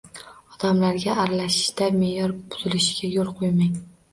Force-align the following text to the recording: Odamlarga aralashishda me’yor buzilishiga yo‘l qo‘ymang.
Odamlarga 0.53 1.17
aralashishda 1.25 1.91
me’yor 1.99 2.35
buzilishiga 2.55 3.13
yo‘l 3.19 3.35
qo‘ymang. 3.43 3.79